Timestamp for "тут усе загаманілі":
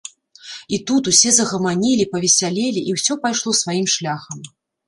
0.91-2.09